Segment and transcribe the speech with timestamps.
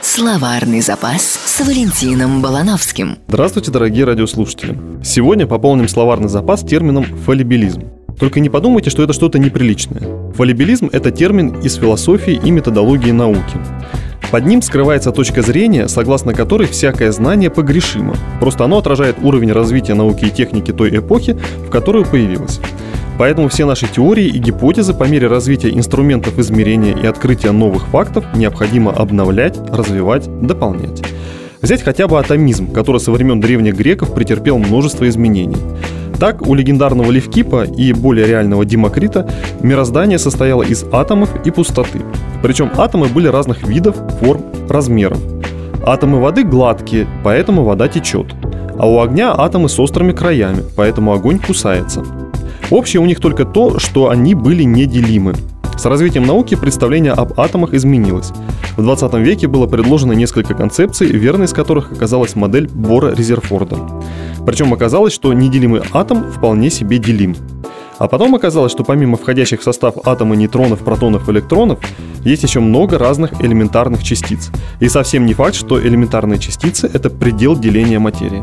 [0.00, 3.18] Словарный запас с Валентином Балановским.
[3.26, 4.78] Здравствуйте, дорогие радиослушатели.
[5.02, 7.84] Сегодня пополним словарный запас термином «фалибилизм».
[8.18, 10.32] Только не подумайте, что это что-то неприличное.
[10.34, 13.56] Фалибилизм– это термин из философии и методологии науки.
[14.30, 18.14] Под ним скрывается точка зрения, согласно которой всякое знание погрешимо.
[18.40, 21.36] Просто оно отражает уровень развития науки и техники той эпохи,
[21.66, 22.60] в которую появилось.
[23.18, 28.24] Поэтому все наши теории и гипотезы по мере развития инструментов измерения и открытия новых фактов
[28.34, 31.02] необходимо обновлять, развивать, дополнять.
[31.60, 35.56] Взять хотя бы атомизм, который со времен древних греков претерпел множество изменений.
[36.18, 39.28] Так, у легендарного Левкипа и более реального Демокрита
[39.60, 42.00] мироздание состояло из атомов и пустоты.
[42.42, 45.18] Причем атомы были разных видов, форм, размеров.
[45.84, 48.26] Атомы воды гладкие, поэтому вода течет.
[48.78, 52.04] А у огня атомы с острыми краями, поэтому огонь кусается.
[52.70, 55.34] Общее у них только то, что они были неделимы.
[55.76, 58.32] С развитием науки представление об атомах изменилось.
[58.76, 63.76] В 20 веке было предложено несколько концепций, верной из которых оказалась модель Бора-Резерфорда.
[64.46, 67.36] Причем оказалось, что неделимый атом вполне себе делим.
[67.98, 71.78] А потом оказалось, что помимо входящих в состав атома нейтронов, протонов, электронов,
[72.24, 74.50] есть еще много разных элементарных частиц.
[74.80, 78.42] И совсем не факт, что элементарные частицы– это предел деления материи.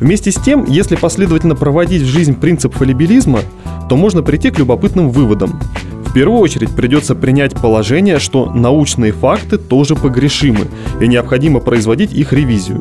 [0.00, 3.40] Вместе с тем, если последовательно проводить в жизнь принцип фалибилизма,
[3.88, 5.60] то можно прийти к любопытным выводам.
[6.04, 10.66] В первую очередь придется принять положение, что научные факты тоже погрешимы
[11.00, 12.80] и необходимо производить их ревизию.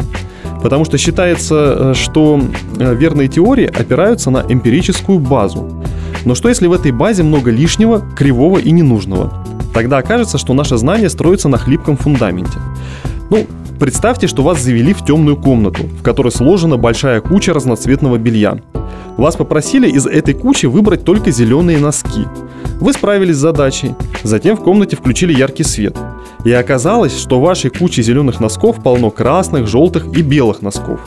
[0.61, 2.41] Потому что считается, э, что
[2.78, 5.84] э, верные теории опираются на эмпирическую базу.
[6.25, 9.45] Но что если в этой базе много лишнего, кривого и ненужного?
[9.73, 12.59] Тогда окажется, что наше знание строится на хлипком фундаменте.
[13.30, 13.47] Ну,
[13.83, 18.57] Представьте, что вас завели в темную комнату, в которой сложена большая куча разноцветного белья.
[19.17, 22.25] Вас попросили из этой кучи выбрать только зеленые носки.
[22.79, 23.93] Вы справились с задачей.
[24.23, 25.97] Затем в комнате включили яркий свет.
[26.45, 31.01] И оказалось, что в вашей куче зеленых носков полно красных, желтых и белых носков.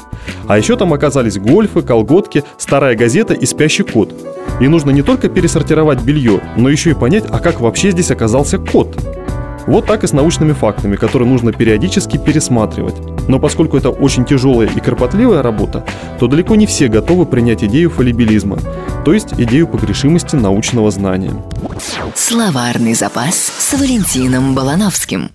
[0.47, 4.13] А еще там оказались гольфы, колготки, старая газета и спящий кот.
[4.61, 8.59] И нужно не только пересортировать белье, но еще и понять, а как вообще здесь оказался
[8.59, 9.16] кот.
[9.67, 12.95] Вот так и с научными фактами, которые нужно периодически пересматривать.
[13.29, 15.85] Но поскольку это очень тяжелая и кропотливая работа,
[16.21, 18.59] то далеко не все готовы принять идею фалибилизма,
[19.05, 21.33] то есть идею погрешимости научного знания.
[22.15, 25.31] Словарный запас с Валентином Балановским.